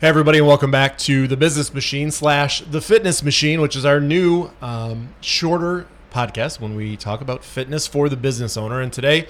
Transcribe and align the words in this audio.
Hey 0.00 0.08
everybody, 0.08 0.38
and 0.38 0.46
welcome 0.46 0.70
back 0.70 0.96
to 1.00 1.28
the 1.28 1.36
Business 1.36 1.74
Machine 1.74 2.10
slash 2.10 2.62
the 2.62 2.80
Fitness 2.80 3.22
Machine, 3.22 3.60
which 3.60 3.76
is 3.76 3.84
our 3.84 4.00
new 4.00 4.48
um, 4.62 5.12
shorter 5.20 5.86
podcast 6.10 6.58
when 6.58 6.74
we 6.74 6.96
talk 6.96 7.20
about 7.20 7.44
fitness 7.44 7.86
for 7.86 8.08
the 8.08 8.16
business 8.16 8.56
owner. 8.56 8.80
And 8.80 8.90
today, 8.90 9.28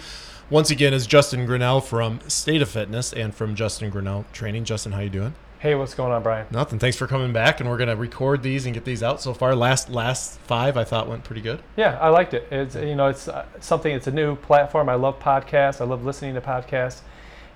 once 0.48 0.70
again, 0.70 0.94
is 0.94 1.08
Justin 1.08 1.44
Grinnell 1.44 1.80
from 1.80 2.20
State 2.28 2.62
of 2.62 2.68
Fitness 2.68 3.12
and 3.12 3.34
from 3.34 3.56
Justin 3.56 3.90
Grinnell 3.90 4.26
Training. 4.32 4.62
Justin, 4.62 4.92
how 4.92 5.00
you 5.00 5.10
doing? 5.10 5.34
Hey, 5.58 5.74
what's 5.74 5.94
going 5.94 6.12
on, 6.12 6.22
Brian? 6.22 6.46
Nothing. 6.52 6.78
Thanks 6.78 6.96
for 6.96 7.08
coming 7.08 7.32
back, 7.32 7.58
and 7.58 7.68
we're 7.68 7.76
gonna 7.76 7.96
record 7.96 8.44
these 8.44 8.64
and 8.64 8.72
get 8.72 8.84
these 8.84 9.02
out. 9.02 9.20
So 9.20 9.34
far, 9.34 9.56
last 9.56 9.90
last 9.90 10.38
five 10.38 10.76
I 10.76 10.84
thought 10.84 11.08
went 11.08 11.24
pretty 11.24 11.42
good. 11.42 11.64
Yeah, 11.76 11.98
I 12.00 12.10
liked 12.10 12.32
it. 12.32 12.46
It's 12.52 12.76
you 12.76 12.94
know 12.94 13.08
it's 13.08 13.26
uh, 13.26 13.44
something. 13.58 13.92
It's 13.92 14.06
a 14.06 14.12
new 14.12 14.36
platform. 14.36 14.88
I 14.88 14.94
love 14.94 15.18
podcasts. 15.18 15.80
I 15.80 15.84
love 15.84 16.04
listening 16.04 16.34
to 16.34 16.40
podcasts, 16.40 17.00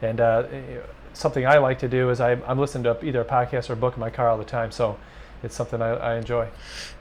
and 0.02 0.20
uh, 0.20 0.48
something 1.14 1.46
I 1.46 1.58
like 1.58 1.78
to 1.80 1.88
do 1.88 2.10
is 2.10 2.20
I, 2.20 2.32
I'm 2.32 2.58
listening 2.58 2.84
to 2.84 3.04
either 3.04 3.22
a 3.22 3.24
podcast 3.24 3.70
or 3.70 3.72
a 3.72 3.76
book 3.76 3.94
in 3.94 4.00
my 4.00 4.10
car 4.10 4.28
all 4.28 4.38
the 4.38 4.44
time. 4.44 4.70
So 4.70 4.98
it's 5.42 5.54
something 5.54 5.80
I, 5.80 5.90
I 5.90 6.16
enjoy. 6.16 6.48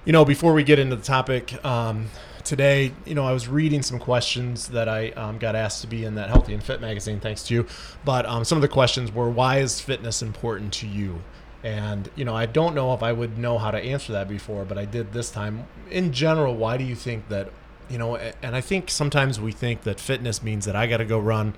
You 0.06 0.14
know, 0.14 0.26
before 0.26 0.54
we 0.54 0.64
get 0.64 0.80
into 0.80 0.96
the 0.96 1.04
topic 1.04 1.64
um, 1.66 2.08
today, 2.44 2.94
you 3.06 3.16
know, 3.16 3.26
I 3.26 3.32
was 3.32 3.48
reading 3.48 3.82
some 3.82 4.00
questions 4.00 4.70
that 4.70 4.88
I 4.90 5.12
um, 5.12 5.38
got 5.38 5.56
asked 5.56 5.82
to 5.82 5.88
be 5.88 6.06
in 6.06 6.16
that 6.16 6.30
Healthy 6.30 6.54
and 6.54 6.64
Fit 6.64 6.82
magazine, 6.82 7.20
thanks 7.20 7.44
to 7.44 7.54
you. 7.54 7.68
But 8.04 8.26
um, 8.26 8.44
some 8.44 8.58
of 8.58 8.62
the 8.62 8.68
questions 8.68 9.12
were, 9.12 9.30
why 9.30 9.60
is 9.60 9.80
fitness 9.80 10.22
important 10.22 10.74
to 10.74 10.88
you? 10.88 11.22
And, 11.64 12.10
you 12.16 12.26
know, 12.26 12.36
I 12.36 12.46
don't 12.46 12.76
know 12.76 12.94
if 12.94 13.02
I 13.02 13.14
would 13.14 13.38
know 13.38 13.58
how 13.58 13.72
to 13.72 13.78
answer 13.78 14.12
that 14.12 14.28
before, 14.28 14.66
but 14.66 14.78
I 14.78 14.84
did 14.84 15.14
this 15.14 15.32
time. 15.32 15.66
In 15.90 16.12
general, 16.12 16.54
why 16.56 16.76
do 16.76 16.84
you 16.84 16.96
think 16.96 17.30
that, 17.30 17.50
you 17.90 17.98
know, 17.98 18.18
and 18.18 18.56
I 18.56 18.60
think 18.60 18.90
sometimes 18.92 19.40
we 19.40 19.54
think 19.54 19.84
that 19.84 19.98
fitness 20.00 20.44
means 20.44 20.66
that 20.66 20.76
I 20.76 20.88
got 20.88 20.98
to 20.98 21.06
go 21.06 21.20
run 21.20 21.54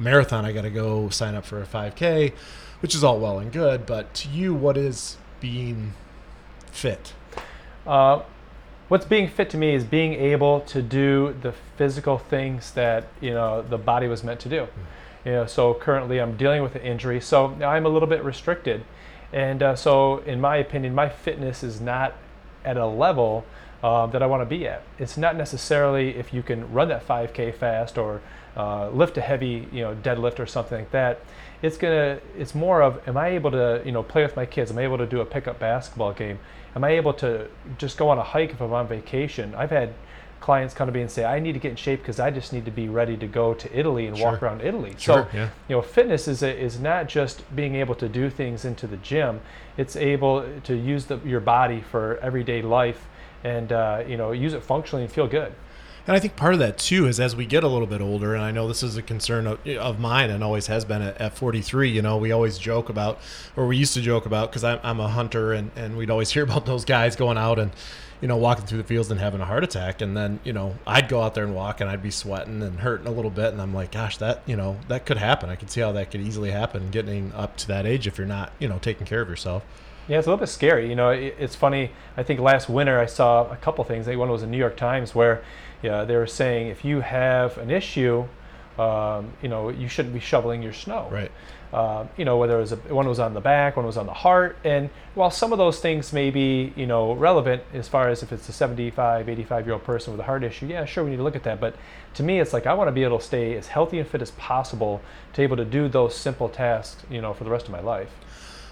a 0.00 0.02
marathon, 0.02 0.44
I 0.44 0.52
got 0.52 0.62
to 0.62 0.70
go 0.70 1.08
sign 1.10 1.34
up 1.34 1.44
for 1.44 1.60
a 1.60 1.66
5K, 1.66 2.32
which 2.80 2.94
is 2.94 3.04
all 3.04 3.20
well 3.20 3.38
and 3.38 3.52
good. 3.52 3.86
But 3.86 4.12
to 4.14 4.28
you, 4.28 4.54
what 4.54 4.76
is 4.76 5.16
being 5.40 5.92
fit? 6.72 7.12
Uh, 7.86 8.22
what's 8.88 9.04
being 9.04 9.28
fit 9.28 9.50
to 9.50 9.56
me 9.56 9.74
is 9.74 9.84
being 9.84 10.14
able 10.14 10.60
to 10.62 10.82
do 10.82 11.36
the 11.42 11.52
physical 11.76 12.18
things 12.18 12.72
that 12.72 13.08
you 13.20 13.30
know 13.30 13.62
the 13.62 13.78
body 13.78 14.08
was 14.08 14.24
meant 14.24 14.40
to 14.40 14.48
do. 14.48 14.62
Mm-hmm. 14.62 15.28
You 15.28 15.32
know, 15.32 15.46
so 15.46 15.74
currently 15.74 16.18
I'm 16.18 16.36
dealing 16.36 16.62
with 16.62 16.74
an 16.74 16.82
injury, 16.82 17.20
so 17.20 17.48
I'm 17.62 17.84
a 17.84 17.90
little 17.90 18.08
bit 18.08 18.24
restricted, 18.24 18.84
and 19.32 19.62
uh, 19.62 19.76
so 19.76 20.18
in 20.18 20.40
my 20.40 20.56
opinion, 20.56 20.94
my 20.94 21.10
fitness 21.10 21.62
is 21.62 21.80
not 21.80 22.14
at 22.64 22.78
a 22.78 22.86
level 22.86 23.44
uh, 23.82 24.06
that 24.06 24.22
I 24.22 24.26
want 24.26 24.40
to 24.40 24.46
be 24.46 24.66
at. 24.66 24.82
It's 24.98 25.18
not 25.18 25.36
necessarily 25.36 26.16
if 26.16 26.32
you 26.32 26.42
can 26.42 26.72
run 26.72 26.88
that 26.88 27.06
5K 27.06 27.54
fast 27.54 27.98
or 27.98 28.22
uh, 28.56 28.90
lift 28.90 29.16
a 29.16 29.20
heavy, 29.20 29.68
you 29.72 29.82
know, 29.82 29.94
deadlift 29.94 30.38
or 30.38 30.46
something 30.46 30.78
like 30.78 30.90
that. 30.90 31.20
It's 31.62 31.76
gonna. 31.76 32.20
It's 32.38 32.54
more 32.54 32.82
of, 32.82 33.06
am 33.06 33.16
I 33.16 33.28
able 33.28 33.50
to, 33.50 33.82
you 33.84 33.92
know, 33.92 34.02
play 34.02 34.22
with 34.22 34.36
my 34.36 34.46
kids? 34.46 34.70
Am 34.70 34.78
I 34.78 34.82
able 34.82 34.98
to 34.98 35.06
do 35.06 35.20
a 35.20 35.24
pickup 35.24 35.58
basketball 35.58 36.12
game? 36.12 36.38
Am 36.74 36.84
I 36.84 36.90
able 36.90 37.12
to 37.14 37.48
just 37.78 37.98
go 37.98 38.08
on 38.08 38.18
a 38.18 38.22
hike 38.22 38.50
if 38.50 38.60
I'm 38.60 38.72
on 38.72 38.88
vacation? 38.88 39.54
I've 39.54 39.70
had 39.70 39.92
clients 40.40 40.72
come 40.72 40.86
to 40.86 40.92
me 40.92 41.02
and 41.02 41.10
say, 41.10 41.24
I 41.24 41.38
need 41.38 41.52
to 41.52 41.58
get 41.58 41.70
in 41.72 41.76
shape 41.76 42.00
because 42.00 42.18
I 42.18 42.30
just 42.30 42.52
need 42.52 42.64
to 42.64 42.70
be 42.70 42.88
ready 42.88 43.16
to 43.18 43.26
go 43.26 43.52
to 43.52 43.78
Italy 43.78 44.06
and 44.06 44.16
sure. 44.16 44.32
walk 44.32 44.42
around 44.42 44.62
Italy. 44.62 44.94
Sure, 44.96 45.28
so, 45.30 45.36
yeah. 45.36 45.50
you 45.68 45.76
know, 45.76 45.82
fitness 45.82 46.26
is 46.28 46.42
a, 46.42 46.58
is 46.58 46.80
not 46.80 47.08
just 47.08 47.54
being 47.54 47.74
able 47.74 47.94
to 47.96 48.08
do 48.08 48.30
things 48.30 48.64
into 48.64 48.86
the 48.86 48.96
gym. 48.98 49.40
It's 49.76 49.96
able 49.96 50.46
to 50.62 50.74
use 50.74 51.06
the, 51.06 51.18
your 51.18 51.40
body 51.40 51.82
for 51.82 52.16
everyday 52.22 52.62
life 52.62 53.06
and 53.44 53.72
uh, 53.72 54.02
you 54.06 54.16
know 54.16 54.32
use 54.32 54.52
it 54.52 54.62
functionally 54.62 55.04
and 55.04 55.12
feel 55.12 55.26
good. 55.26 55.52
And 56.10 56.16
I 56.16 56.18
think 56.18 56.34
part 56.34 56.54
of 56.54 56.58
that 56.58 56.76
too 56.76 57.06
is 57.06 57.20
as 57.20 57.36
we 57.36 57.46
get 57.46 57.62
a 57.62 57.68
little 57.68 57.86
bit 57.86 58.00
older, 58.00 58.34
and 58.34 58.42
I 58.42 58.50
know 58.50 58.66
this 58.66 58.82
is 58.82 58.96
a 58.96 59.02
concern 59.02 59.46
of, 59.46 59.64
of 59.64 60.00
mine 60.00 60.28
and 60.30 60.42
always 60.42 60.66
has 60.66 60.84
been 60.84 61.02
at, 61.02 61.16
at 61.20 61.36
43. 61.36 61.88
You 61.88 62.02
know, 62.02 62.16
we 62.16 62.32
always 62.32 62.58
joke 62.58 62.88
about, 62.88 63.20
or 63.54 63.68
we 63.68 63.76
used 63.76 63.94
to 63.94 64.00
joke 64.00 64.26
about, 64.26 64.50
because 64.50 64.64
I'm, 64.64 64.80
I'm 64.82 64.98
a 64.98 65.06
hunter, 65.06 65.52
and, 65.52 65.70
and 65.76 65.96
we'd 65.96 66.10
always 66.10 66.28
hear 66.32 66.42
about 66.42 66.66
those 66.66 66.84
guys 66.84 67.14
going 67.14 67.38
out 67.38 67.60
and, 67.60 67.70
you 68.20 68.26
know, 68.26 68.36
walking 68.36 68.66
through 68.66 68.78
the 68.78 68.88
fields 68.88 69.08
and 69.12 69.20
having 69.20 69.40
a 69.40 69.44
heart 69.44 69.62
attack. 69.62 70.00
And 70.00 70.16
then, 70.16 70.40
you 70.42 70.52
know, 70.52 70.74
I'd 70.84 71.08
go 71.08 71.22
out 71.22 71.36
there 71.36 71.44
and 71.44 71.54
walk 71.54 71.80
and 71.80 71.88
I'd 71.88 72.02
be 72.02 72.10
sweating 72.10 72.60
and 72.60 72.80
hurting 72.80 73.06
a 73.06 73.12
little 73.12 73.30
bit. 73.30 73.52
And 73.52 73.62
I'm 73.62 73.72
like, 73.72 73.92
gosh, 73.92 74.16
that, 74.16 74.42
you 74.46 74.56
know, 74.56 74.78
that 74.88 75.06
could 75.06 75.16
happen. 75.16 75.48
I 75.48 75.54
could 75.54 75.70
see 75.70 75.80
how 75.80 75.92
that 75.92 76.10
could 76.10 76.22
easily 76.22 76.50
happen 76.50 76.90
getting 76.90 77.32
up 77.34 77.56
to 77.58 77.68
that 77.68 77.86
age 77.86 78.08
if 78.08 78.18
you're 78.18 78.26
not, 78.26 78.50
you 78.58 78.66
know, 78.66 78.80
taking 78.80 79.06
care 79.06 79.20
of 79.20 79.28
yourself. 79.28 79.64
Yeah, 80.10 80.18
it's 80.18 80.26
a 80.26 80.30
little 80.30 80.40
bit 80.40 80.48
scary. 80.48 80.88
You 80.88 80.96
know, 80.96 81.10
it, 81.10 81.36
it's 81.38 81.54
funny. 81.54 81.92
I 82.16 82.24
think 82.24 82.40
last 82.40 82.68
winter 82.68 82.98
I 82.98 83.06
saw 83.06 83.48
a 83.48 83.56
couple 83.56 83.84
things. 83.84 84.08
One 84.08 84.28
was 84.28 84.42
in 84.42 84.50
New 84.50 84.58
York 84.58 84.76
Times 84.76 85.14
where 85.14 85.44
yeah, 85.84 86.04
they 86.04 86.16
were 86.16 86.26
saying 86.26 86.66
if 86.66 86.84
you 86.84 87.00
have 87.00 87.56
an 87.58 87.70
issue, 87.70 88.26
um, 88.76 89.32
you 89.40 89.48
know, 89.48 89.68
you 89.68 89.88
shouldn't 89.88 90.12
be 90.12 90.18
shoveling 90.18 90.62
your 90.62 90.72
snow. 90.72 91.08
Right. 91.12 91.30
Uh, 91.72 92.06
you 92.16 92.24
know, 92.24 92.38
whether 92.38 92.56
it 92.56 92.60
was 92.60 92.72
a, 92.72 92.76
one 92.92 93.06
was 93.06 93.20
on 93.20 93.34
the 93.34 93.40
back, 93.40 93.76
one 93.76 93.86
was 93.86 93.96
on 93.96 94.06
the 94.06 94.12
heart, 94.12 94.56
and 94.64 94.90
while 95.14 95.30
some 95.30 95.52
of 95.52 95.58
those 95.58 95.78
things 95.78 96.12
may 96.12 96.28
be, 96.28 96.72
you 96.74 96.86
know, 96.86 97.12
relevant 97.12 97.62
as 97.72 97.86
far 97.86 98.08
as 98.08 98.24
if 98.24 98.32
it's 98.32 98.48
a 98.48 98.52
75, 98.52 99.28
85 99.28 99.66
year 99.66 99.74
old 99.74 99.84
person 99.84 100.12
with 100.12 100.18
a 100.18 100.24
heart 100.24 100.42
issue, 100.42 100.66
yeah, 100.66 100.84
sure, 100.84 101.04
we 101.04 101.10
need 101.10 101.18
to 101.18 101.22
look 101.22 101.36
at 101.36 101.44
that. 101.44 101.60
But 101.60 101.76
to 102.14 102.24
me, 102.24 102.40
it's 102.40 102.52
like 102.52 102.66
I 102.66 102.74
want 102.74 102.88
to 102.88 102.92
be 102.92 103.04
able 103.04 103.20
to 103.20 103.24
stay 103.24 103.56
as 103.56 103.68
healthy 103.68 104.00
and 104.00 104.08
fit 104.08 104.20
as 104.20 104.32
possible 104.32 105.00
to 105.32 105.36
be 105.36 105.44
able 105.44 105.58
to 105.58 105.64
do 105.64 105.88
those 105.88 106.16
simple 106.16 106.48
tasks, 106.48 107.04
you 107.08 107.20
know, 107.20 107.32
for 107.32 107.44
the 107.44 107.50
rest 107.50 107.66
of 107.66 107.70
my 107.70 107.80
life. 107.80 108.10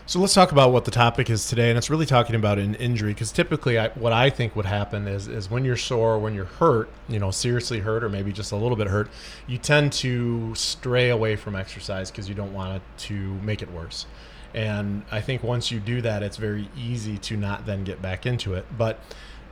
So 0.09 0.19
let's 0.21 0.33
talk 0.33 0.53
about 0.53 0.73
what 0.73 0.87
the 0.87 0.91
topic 0.91 1.29
is 1.29 1.47
today, 1.51 1.69
and 1.69 1.77
it's 1.77 1.91
really 1.91 2.07
talking 2.07 2.35
about 2.35 2.59
an 2.59 2.77
injury 2.77 3.13
because 3.13 3.31
typically, 3.31 3.79
I, 3.79 3.89
what 3.89 4.11
I 4.11 4.31
think 4.31 4.57
would 4.57 4.65
happen 4.65 5.07
is 5.07 5.29
is 5.29 5.51
when 5.51 5.67
you're 5.67 5.77
sore, 5.77 6.19
when 6.19 6.33
you're 6.35 6.47
hurt, 6.47 6.89
you 7.11 7.19
know, 7.19 7.31
seriously 7.31 7.81
hurt, 7.81 8.03
or 8.03 8.09
maybe 8.09 8.33
just 8.33 8.51
a 8.51 8.57
little 8.57 8.75
bit 8.75 8.87
hurt, 8.87 9.11
you 9.47 9.59
tend 9.59 9.93
to 9.93 10.55
stray 10.55 11.11
away 11.11 11.37
from 11.37 11.55
exercise 11.55 12.11
because 12.11 12.27
you 12.27 12.35
don't 12.35 12.55
want 12.55 12.77
it 12.77 12.83
to 13.01 13.35
make 13.43 13.61
it 13.61 13.71
worse. 13.71 14.07
And 14.55 15.03
I 15.11 15.21
think 15.21 15.43
once 15.43 15.71
you 15.71 15.79
do 15.79 16.01
that, 16.01 16.23
it's 16.23 16.39
very 16.39 16.71
easy 16.75 17.19
to 17.19 17.37
not 17.37 17.67
then 17.67 17.85
get 17.85 18.01
back 18.01 18.25
into 18.25 18.55
it. 18.55 18.65
But 18.79 19.01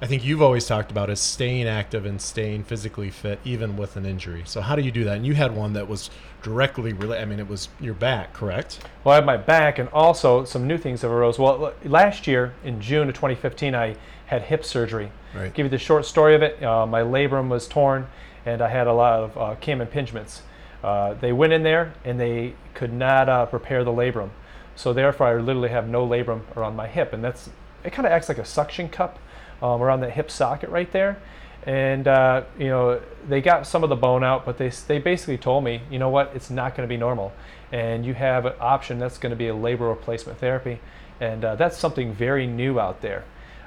I 0.00 0.06
think 0.06 0.26
you've 0.26 0.42
always 0.42 0.66
talked 0.66 0.90
about 0.90 1.08
is 1.08 1.20
staying 1.20 1.66
active 1.66 2.04
and 2.04 2.20
staying 2.20 2.64
physically 2.64 3.08
fit 3.08 3.40
even 3.44 3.78
with 3.78 3.96
an 3.96 4.04
injury. 4.04 4.42
So 4.44 4.60
how 4.60 4.76
do 4.76 4.82
you 4.82 4.90
do 4.90 5.04
that? 5.04 5.16
And 5.16 5.26
you 5.26 5.34
had 5.34 5.56
one 5.56 5.72
that 5.72 5.88
was 5.88 6.10
directly 6.42 6.92
related. 6.92 7.22
I 7.22 7.24
mean, 7.24 7.38
it 7.38 7.48
was 7.48 7.70
your 7.80 7.94
back, 7.94 8.34
correct? 8.34 8.80
Well, 9.04 9.14
I 9.14 9.16
had 9.16 9.24
my 9.24 9.38
back, 9.38 9.78
and 9.78 9.88
also 9.88 10.44
some 10.44 10.66
new 10.66 10.76
things 10.76 11.00
have 11.00 11.10
arose. 11.10 11.38
Well, 11.38 11.72
last 11.84 12.26
year 12.26 12.52
in 12.62 12.78
June 12.78 13.08
of 13.08 13.14
2015, 13.14 13.74
I 13.74 13.96
had 14.26 14.42
hip 14.42 14.66
surgery. 14.66 15.10
Right. 15.34 15.54
Give 15.54 15.64
you 15.64 15.70
the 15.70 15.78
short 15.78 16.04
story 16.04 16.34
of 16.34 16.42
it. 16.42 16.62
Uh, 16.62 16.86
my 16.86 17.00
labrum 17.00 17.48
was 17.48 17.66
torn, 17.66 18.06
and 18.44 18.60
I 18.60 18.68
had 18.68 18.86
a 18.86 18.92
lot 18.92 19.20
of 19.20 19.38
uh, 19.38 19.54
cam 19.60 19.80
impingements. 19.80 20.40
Uh, 20.84 21.14
they 21.14 21.32
went 21.32 21.54
in 21.54 21.62
there 21.62 21.94
and 22.04 22.20
they 22.20 22.54
could 22.74 22.92
not 22.92 23.28
uh, 23.28 23.46
prepare 23.46 23.82
the 23.82 23.90
labrum, 23.90 24.28
so 24.76 24.92
therefore 24.92 25.26
I 25.26 25.34
literally 25.36 25.70
have 25.70 25.88
no 25.88 26.06
labrum 26.06 26.42
around 26.54 26.76
my 26.76 26.86
hip, 26.86 27.14
and 27.14 27.24
that's 27.24 27.48
it. 27.82 27.92
Kind 27.92 28.06
of 28.06 28.12
acts 28.12 28.28
like 28.28 28.38
a 28.38 28.44
suction 28.44 28.88
cup 28.88 29.18
um, 29.66 29.82
around 29.82 30.00
that 30.00 30.12
hip 30.12 30.30
socket 30.30 30.70
right 30.70 30.90
there. 30.92 31.18
And 31.64 32.06
uh, 32.06 32.44
you 32.58 32.68
know 32.68 33.02
they 33.28 33.40
got 33.40 33.66
some 33.66 33.82
of 33.82 33.88
the 33.88 33.96
bone 33.96 34.22
out, 34.22 34.46
but 34.46 34.56
they 34.56 34.68
they 34.68 34.98
basically 34.98 35.36
told 35.36 35.64
me, 35.64 35.82
you 35.90 35.98
know 35.98 36.08
what, 36.08 36.30
it's 36.34 36.48
not 36.48 36.76
going 36.76 36.88
to 36.88 36.92
be 36.92 36.96
normal, 36.96 37.32
and 37.72 38.06
you 38.06 38.14
have 38.14 38.46
an 38.46 38.52
option 38.60 39.00
that's 39.00 39.18
going 39.18 39.30
to 39.30 39.36
be 39.36 39.48
a 39.48 39.54
labral 39.54 39.88
replacement 39.88 40.38
therapy, 40.38 40.78
and 41.20 41.44
uh, 41.44 41.56
that's 41.56 41.76
something 41.76 42.12
very 42.12 42.46
new 42.46 42.78
out 42.78 43.02
there. 43.02 43.24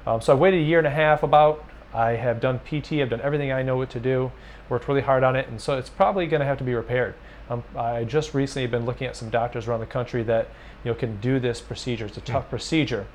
Um, 0.08 0.22
so 0.22 0.32
I 0.32 0.36
waited 0.38 0.62
a 0.62 0.64
year 0.64 0.78
and 0.78 0.88
a 0.88 0.92
half 0.92 1.24
about. 1.24 1.66
I 1.94 2.12
have 2.12 2.40
done 2.40 2.60
PT. 2.60 2.94
I've 2.94 3.10
done 3.10 3.22
everything 3.22 3.52
I 3.52 3.64
know 3.64 3.76
what 3.76 3.90
to 3.92 4.00
do. 4.00 4.32
Worked 4.70 4.88
really 4.88 5.02
hard 5.02 5.24
on 5.24 5.36
it, 5.36 5.50
and 5.50 5.60
so 5.60 5.78
it's 5.78 5.90
probably 5.90 6.26
going 6.26 6.40
to 6.40 6.46
have 6.46 6.60
to 6.60 6.64
be 6.64 6.74
repaired. 6.74 7.16
Um, 7.50 7.64
I 7.76 8.06
just 8.06 8.34
recently 8.34 8.68
been 8.68 8.86
looking 8.86 9.08
at 9.08 9.18
some 9.18 9.30
doctors 9.30 9.68
around 9.68 9.82
the 9.82 9.88
country 9.88 10.24
that 10.24 10.48
you 10.86 10.92
know 10.92 10.96
can 10.96 11.20
do 11.20 11.38
this 11.38 11.60
procedure. 11.60 12.06
It's 12.06 12.18
a 12.18 12.22
tough 12.22 12.46
mm. 12.46 12.50
procedure. 12.50 13.08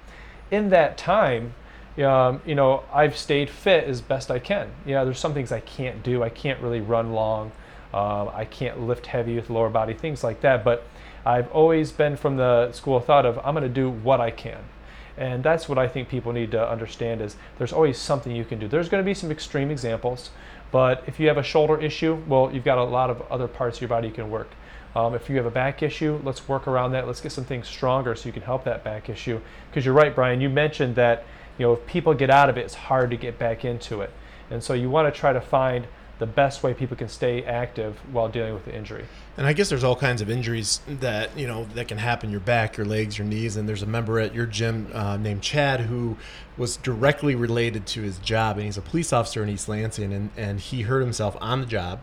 In 0.50 0.68
that 0.70 0.98
time, 0.98 1.54
um, 2.02 2.40
you 2.44 2.54
know, 2.54 2.82
I've 2.92 3.16
stayed 3.16 3.50
fit 3.50 3.84
as 3.84 4.00
best 4.00 4.30
I 4.30 4.38
can. 4.38 4.70
Yeah, 4.84 5.04
there's 5.04 5.18
some 5.18 5.34
things 5.34 5.52
I 5.52 5.60
can't 5.60 6.02
do. 6.02 6.22
I 6.22 6.28
can't 6.28 6.60
really 6.60 6.80
run 6.80 7.12
long. 7.12 7.52
Um, 7.92 8.30
I 8.34 8.44
can't 8.44 8.80
lift 8.80 9.06
heavy 9.06 9.36
with 9.36 9.50
lower 9.50 9.70
body, 9.70 9.94
things 9.94 10.24
like 10.24 10.40
that. 10.40 10.64
But 10.64 10.84
I've 11.24 11.50
always 11.52 11.92
been 11.92 12.16
from 12.16 12.36
the 12.36 12.72
school 12.72 12.96
of 12.96 13.04
thought 13.04 13.24
of 13.24 13.38
I'm 13.38 13.54
going 13.54 13.62
to 13.62 13.68
do 13.68 13.88
what 13.88 14.20
I 14.20 14.30
can. 14.30 14.64
And 15.16 15.44
that's 15.44 15.68
what 15.68 15.78
I 15.78 15.86
think 15.86 16.08
people 16.08 16.32
need 16.32 16.50
to 16.50 16.68
understand 16.68 17.20
is 17.20 17.36
there's 17.58 17.72
always 17.72 17.98
something 17.98 18.34
you 18.34 18.44
can 18.44 18.58
do. 18.58 18.66
There's 18.66 18.88
going 18.88 19.02
to 19.02 19.06
be 19.06 19.14
some 19.14 19.30
extreme 19.30 19.70
examples, 19.70 20.30
but 20.72 21.04
if 21.06 21.20
you 21.20 21.28
have 21.28 21.38
a 21.38 21.42
shoulder 21.42 21.80
issue, 21.80 22.20
well, 22.26 22.50
you've 22.52 22.64
got 22.64 22.78
a 22.78 22.84
lot 22.84 23.10
of 23.10 23.22
other 23.30 23.46
parts 23.46 23.76
of 23.78 23.82
your 23.82 23.88
body 23.88 24.08
you 24.08 24.14
can 24.14 24.28
work. 24.28 24.50
Um, 24.96 25.14
if 25.14 25.28
you 25.28 25.36
have 25.36 25.46
a 25.46 25.50
back 25.50 25.82
issue, 25.82 26.20
let's 26.24 26.48
work 26.48 26.66
around 26.66 26.92
that. 26.92 27.06
Let's 27.06 27.20
get 27.20 27.32
some 27.32 27.44
things 27.44 27.68
stronger 27.68 28.14
so 28.14 28.26
you 28.26 28.32
can 28.32 28.42
help 28.42 28.64
that 28.64 28.84
back 28.84 29.08
issue. 29.08 29.40
Because 29.70 29.84
you're 29.84 29.94
right, 29.94 30.14
Brian, 30.14 30.40
you 30.40 30.48
mentioned 30.48 30.96
that 30.96 31.24
you 31.58 31.66
know, 31.66 31.74
if 31.74 31.86
people 31.86 32.14
get 32.14 32.30
out 32.30 32.48
of 32.48 32.56
it, 32.58 32.62
it's 32.62 32.74
hard 32.74 33.10
to 33.10 33.16
get 33.16 33.38
back 33.38 33.64
into 33.64 34.00
it. 34.00 34.10
And 34.50 34.62
so 34.62 34.74
you 34.74 34.90
want 34.90 35.12
to 35.12 35.18
try 35.18 35.32
to 35.32 35.40
find 35.40 35.86
the 36.18 36.26
best 36.26 36.62
way 36.62 36.72
people 36.72 36.96
can 36.96 37.08
stay 37.08 37.44
active 37.44 37.98
while 38.12 38.28
dealing 38.28 38.54
with 38.54 38.64
the 38.64 38.74
injury. 38.74 39.04
And 39.36 39.46
I 39.46 39.52
guess 39.52 39.68
there's 39.68 39.82
all 39.82 39.96
kinds 39.96 40.22
of 40.22 40.30
injuries 40.30 40.80
that 40.86 41.36
you 41.36 41.46
know 41.46 41.64
that 41.74 41.88
can 41.88 41.98
happen 41.98 42.30
your 42.30 42.40
back, 42.40 42.76
your 42.76 42.86
legs, 42.86 43.18
your 43.18 43.26
knees. 43.26 43.56
And 43.56 43.68
there's 43.68 43.82
a 43.82 43.86
member 43.86 44.20
at 44.20 44.34
your 44.34 44.46
gym 44.46 44.88
uh, 44.94 45.16
named 45.16 45.42
Chad 45.42 45.80
who 45.80 46.16
was 46.56 46.76
directly 46.76 47.34
related 47.34 47.86
to 47.88 48.02
his 48.02 48.18
job, 48.18 48.56
and 48.56 48.66
he's 48.66 48.78
a 48.78 48.82
police 48.82 49.12
officer 49.12 49.42
in 49.42 49.48
East 49.48 49.68
Lansing, 49.68 50.12
and, 50.12 50.30
and 50.36 50.60
he 50.60 50.82
hurt 50.82 51.00
himself 51.00 51.36
on 51.40 51.60
the 51.60 51.66
job. 51.66 52.00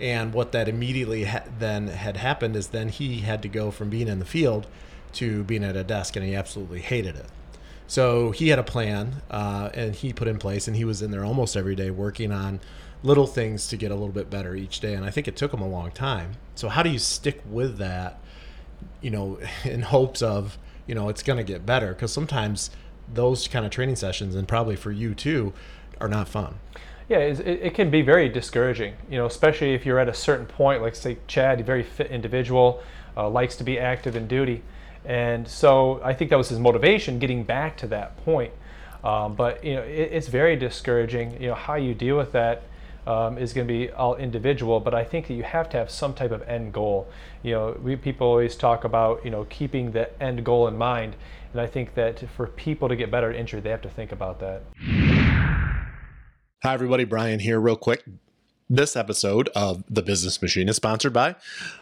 And 0.00 0.32
what 0.32 0.52
that 0.52 0.68
immediately 0.68 1.24
ha- 1.24 1.44
then 1.58 1.88
had 1.88 2.18
happened 2.18 2.54
is 2.54 2.68
then 2.68 2.88
he 2.88 3.20
had 3.20 3.42
to 3.42 3.48
go 3.48 3.70
from 3.70 3.88
being 3.88 4.08
in 4.08 4.18
the 4.18 4.24
field 4.24 4.66
to 5.14 5.42
being 5.44 5.64
at 5.64 5.74
a 5.74 5.82
desk, 5.82 6.16
and 6.16 6.24
he 6.24 6.34
absolutely 6.34 6.80
hated 6.80 7.16
it. 7.16 7.26
So 7.88 8.32
he 8.32 8.48
had 8.48 8.58
a 8.58 8.62
plan, 8.62 9.22
uh, 9.30 9.70
and 9.72 9.94
he 9.94 10.12
put 10.12 10.28
in 10.28 10.38
place, 10.38 10.68
and 10.68 10.76
he 10.76 10.84
was 10.84 11.00
in 11.00 11.10
there 11.10 11.24
almost 11.24 11.56
every 11.56 11.74
day 11.74 11.90
working 11.90 12.30
on 12.30 12.60
little 13.02 13.26
things 13.26 13.66
to 13.68 13.76
get 13.76 13.90
a 13.90 13.94
little 13.94 14.10
bit 14.10 14.28
better 14.28 14.54
each 14.54 14.80
day. 14.80 14.94
And 14.94 15.04
I 15.04 15.10
think 15.10 15.26
it 15.26 15.36
took 15.36 15.54
him 15.54 15.62
a 15.62 15.66
long 15.66 15.90
time. 15.90 16.32
So 16.54 16.68
how 16.68 16.82
do 16.82 16.90
you 16.90 16.98
stick 16.98 17.42
with 17.48 17.78
that? 17.78 18.20
You 19.00 19.10
know, 19.10 19.38
in 19.64 19.82
hopes 19.82 20.22
of 20.22 20.58
you 20.86 20.94
know 20.94 21.08
it's 21.08 21.22
going 21.22 21.38
to 21.38 21.44
get 21.44 21.66
better 21.66 21.94
because 21.94 22.12
sometimes 22.12 22.70
those 23.12 23.48
kind 23.48 23.64
of 23.64 23.72
training 23.72 23.96
sessions, 23.96 24.34
and 24.34 24.46
probably 24.46 24.76
for 24.76 24.92
you 24.92 25.14
too, 25.14 25.54
are 25.98 26.08
not 26.08 26.28
fun. 26.28 26.56
Yeah, 27.08 27.20
it, 27.20 27.72
can 27.72 27.88
be 27.88 28.02
very 28.02 28.28
discouraging, 28.28 28.94
you 29.10 29.16
know, 29.16 29.24
especially 29.24 29.72
if 29.72 29.86
you're 29.86 29.98
at 29.98 30.10
a 30.10 30.14
certain 30.14 30.44
point, 30.44 30.82
like 30.82 30.94
say 30.94 31.16
Chad, 31.26 31.58
a 31.58 31.64
very 31.64 31.82
fit 31.82 32.10
individual, 32.10 32.82
uh, 33.16 33.30
likes 33.30 33.56
to 33.56 33.64
be 33.64 33.78
active 33.78 34.14
in 34.14 34.28
duty. 34.28 34.62
And 35.08 35.48
so 35.48 36.00
I 36.04 36.12
think 36.12 36.30
that 36.30 36.36
was 36.36 36.50
his 36.50 36.60
motivation, 36.60 37.18
getting 37.18 37.42
back 37.42 37.76
to 37.78 37.88
that 37.88 38.16
point. 38.24 38.52
Um, 39.02 39.34
but, 39.34 39.64
you 39.64 39.74
know, 39.74 39.82
it, 39.82 40.10
it's 40.12 40.28
very 40.28 40.54
discouraging, 40.54 41.40
you 41.40 41.48
know, 41.48 41.54
how 41.54 41.74
you 41.74 41.94
deal 41.94 42.16
with 42.16 42.32
that 42.32 42.62
um, 43.08 43.38
is 43.38 43.54
going 43.54 43.66
to 43.66 43.72
be 43.72 43.90
all 43.90 44.16
individual, 44.16 44.80
but 44.80 44.94
I 44.94 45.02
think 45.02 45.28
that 45.28 45.34
you 45.34 45.42
have 45.42 45.70
to 45.70 45.78
have 45.78 45.90
some 45.90 46.12
type 46.12 46.30
of 46.30 46.42
end 46.42 46.74
goal. 46.74 47.08
You 47.42 47.52
know, 47.54 47.80
we 47.82 47.96
people 47.96 48.26
always 48.26 48.54
talk 48.54 48.84
about 48.84 49.24
you 49.24 49.30
know 49.30 49.46
keeping 49.48 49.92
the 49.92 50.22
end 50.22 50.44
goal 50.44 50.68
in 50.68 50.76
mind, 50.76 51.16
and 51.52 51.60
I 51.60 51.66
think 51.66 51.94
that 51.94 52.22
for 52.36 52.48
people 52.48 52.86
to 52.86 52.96
get 52.96 53.10
better 53.10 53.30
at 53.30 53.36
injury, 53.36 53.60
they 53.60 53.70
have 53.70 53.80
to 53.82 53.88
think 53.88 54.12
about 54.12 54.40
that. 54.40 54.62
Hi, 56.62 56.74
everybody. 56.74 57.04
Brian 57.04 57.40
here, 57.40 57.58
real 57.58 57.76
quick. 57.76 58.04
This 58.70 58.96
episode 58.96 59.48
of 59.56 59.82
The 59.88 60.02
Business 60.02 60.42
Machine 60.42 60.68
is 60.68 60.76
sponsored 60.76 61.14
by 61.14 61.36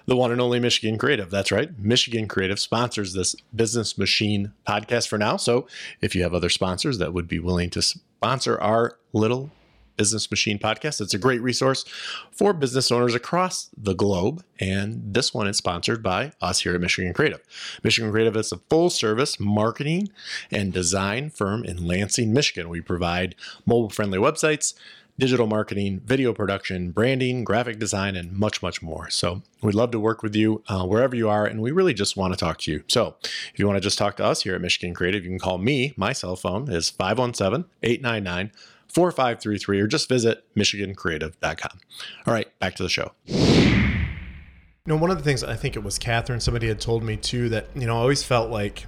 the 0.06 0.14
one 0.14 0.30
and 0.30 0.40
only 0.40 0.60
Michigan 0.60 0.98
Creative. 0.98 1.28
That's 1.28 1.50
right. 1.50 1.76
Michigan 1.76 2.28
Creative 2.28 2.60
sponsors 2.60 3.12
this 3.12 3.34
Business 3.52 3.98
Machine 3.98 4.52
podcast 4.68 5.08
for 5.08 5.18
now. 5.18 5.36
So 5.36 5.66
if 6.00 6.14
you 6.14 6.22
have 6.22 6.32
other 6.32 6.48
sponsors 6.48 6.98
that 6.98 7.12
would 7.12 7.26
be 7.26 7.40
willing 7.40 7.70
to 7.70 7.82
sponsor 7.82 8.60
our 8.60 8.98
little 9.12 9.50
Business 9.96 10.30
Machine 10.30 10.58
podcast. 10.58 11.00
It's 11.00 11.14
a 11.14 11.18
great 11.18 11.42
resource 11.42 11.84
for 12.30 12.52
business 12.52 12.92
owners 12.92 13.14
across 13.14 13.70
the 13.76 13.94
globe. 13.94 14.44
And 14.60 15.02
this 15.12 15.34
one 15.34 15.48
is 15.48 15.56
sponsored 15.56 16.02
by 16.02 16.32
us 16.40 16.60
here 16.60 16.74
at 16.74 16.80
Michigan 16.80 17.12
Creative. 17.14 17.40
Michigan 17.82 18.10
Creative 18.10 18.36
is 18.36 18.52
a 18.52 18.58
full 18.70 18.90
service 18.90 19.40
marketing 19.40 20.10
and 20.50 20.72
design 20.72 21.30
firm 21.30 21.64
in 21.64 21.86
Lansing, 21.86 22.32
Michigan. 22.32 22.68
We 22.68 22.80
provide 22.80 23.34
mobile 23.64 23.90
friendly 23.90 24.18
websites, 24.18 24.74
digital 25.18 25.46
marketing, 25.46 26.00
video 26.04 26.32
production, 26.32 26.90
branding, 26.90 27.44
graphic 27.44 27.78
design, 27.78 28.16
and 28.16 28.32
much, 28.32 28.62
much 28.62 28.82
more. 28.82 29.08
So 29.10 29.42
we'd 29.62 29.74
love 29.74 29.90
to 29.92 30.00
work 30.00 30.22
with 30.22 30.34
you 30.34 30.62
uh, 30.68 30.84
wherever 30.84 31.16
you 31.16 31.28
are, 31.28 31.46
and 31.46 31.60
we 31.62 31.70
really 31.70 31.94
just 31.94 32.16
want 32.16 32.34
to 32.34 32.38
talk 32.38 32.58
to 32.60 32.72
you. 32.72 32.84
So 32.88 33.16
if 33.22 33.58
you 33.58 33.66
want 33.66 33.76
to 33.76 33.80
just 33.80 33.98
talk 33.98 34.16
to 34.16 34.24
us 34.24 34.42
here 34.42 34.54
at 34.54 34.60
Michigan 34.60 34.94
Creative, 34.94 35.24
you 35.24 35.30
can 35.30 35.38
call 35.38 35.58
me. 35.58 35.94
My 35.96 36.12
cell 36.12 36.36
phone 36.36 36.70
is 36.70 36.90
517 36.90 37.68
899 37.82 38.52
4533 38.88 39.80
or 39.80 39.86
just 39.86 40.08
visit 40.08 40.44
michigancreative.com. 40.54 41.80
All 42.26 42.34
right, 42.34 42.58
back 42.58 42.76
to 42.76 42.82
the 42.82 42.88
show. 42.88 43.12
You 43.26 44.92
know, 44.92 44.96
one 44.96 45.10
of 45.10 45.18
the 45.18 45.24
things 45.24 45.42
I 45.42 45.56
think 45.56 45.76
it 45.76 45.82
was 45.82 45.98
Catherine, 45.98 46.40
somebody 46.40 46.68
had 46.68 46.80
told 46.80 47.02
me 47.02 47.16
too 47.16 47.48
that, 47.48 47.66
you 47.74 47.86
know, 47.86 47.96
I 47.96 48.00
always 48.00 48.22
felt 48.22 48.50
like, 48.50 48.86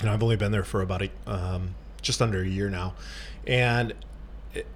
you 0.00 0.06
know, 0.06 0.12
I've 0.14 0.22
only 0.22 0.36
been 0.36 0.52
there 0.52 0.62
for 0.62 0.82
about 0.82 1.02
a, 1.02 1.10
um, 1.26 1.74
just 2.00 2.22
under 2.22 2.40
a 2.40 2.46
year 2.46 2.70
now. 2.70 2.94
And 3.46 3.92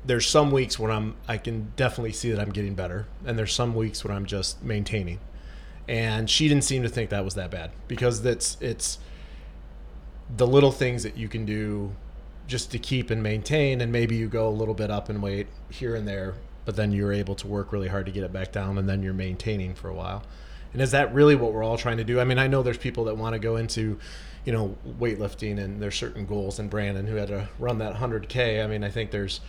there's 0.05 0.26
some 0.26 0.50
weeks 0.50 0.79
when 0.79 0.91
I'm, 0.91 1.17
I 1.26 1.38
can 1.38 1.73
definitely 1.76 2.12
see 2.12 2.31
that 2.31 2.41
I'm 2.41 2.50
getting 2.53 2.75
better. 2.75 3.06
And 3.26 3.38
there's 3.38 3.53
some 3.53 3.75
weeks 3.75 4.05
when 4.05 4.15
I'm 4.15 4.26
just 4.26 4.62
maintaining. 4.62 5.19
And 5.88 6.31
she 6.31 6.49
didn't 6.49 6.65
seem 6.65 6.82
to 6.82 6.88
think 6.88 7.11
that 7.11 7.25
was 7.25 7.35
that 7.35 7.50
bad 7.50 7.73
because 7.88 8.23
that's, 8.23 8.56
it's 8.61 8.99
the 10.37 10.47
little 10.47 10.73
things 10.73 11.03
that 11.03 11.17
you 11.17 11.29
can 11.29 11.44
do 11.44 11.93
just 12.47 12.71
to 12.71 12.79
keep 12.79 13.11
and 13.11 13.23
maintain 13.23 13.81
and 13.81 13.91
maybe 13.91 14.17
you 14.17 14.29
go 14.29 14.49
a 14.49 14.50
little 14.50 14.75
bit 14.75 14.91
up 14.91 15.09
in 15.09 15.21
weight 15.21 15.47
here 15.71 15.94
and 15.94 16.06
there 16.06 16.35
but 16.65 16.76
then 16.76 16.93
you're 16.93 17.12
able 17.12 17.35
to 17.35 17.47
work 17.47 17.73
really 17.73 17.88
hard 17.88 18.06
to 18.06 18.12
get 18.12 18.23
it 18.23 18.32
back 18.32 18.53
down 18.53 18.79
and 18.79 18.88
then 18.88 19.03
you're 19.03 19.15
maintaining 19.15 19.75
for 19.75 19.88
a 19.88 19.94
while 19.94 20.23
and 20.73 20.82
is 20.82 20.91
that 20.91 21.12
really 21.15 21.35
what 21.35 21.53
we're 21.53 21.62
all 21.62 21.79
trying 21.79 21.97
to 21.97 22.05
do 22.05 22.21
i 22.21 22.25
mean 22.25 22.38
i 22.38 22.47
know 22.47 22.62
there's 22.62 22.79
people 22.79 23.05
that 23.05 23.17
want 23.17 23.32
to 23.32 23.38
go 23.38 23.56
into 23.56 23.99
you 24.44 24.52
know 24.52 24.76
weightlifting 25.00 25.58
and 25.58 25.81
there's 25.81 25.96
certain 25.96 26.26
goals 26.26 26.58
and 26.58 26.70
brandon 26.70 27.06
who 27.06 27.17
had 27.17 27.29
to 27.29 27.49
run 27.58 27.79
that 27.79 27.94
100k 27.94 28.62
i 28.62 28.67
mean 28.67 28.85
i 28.85 28.91
think 28.91 29.11
there's 29.11 29.41